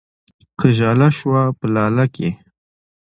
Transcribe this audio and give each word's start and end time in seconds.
که 0.59 0.67
ژاله 0.77 1.09
شوه 1.17 1.43
په 1.57 1.65
لاله 1.75 2.05
کې 2.15 2.29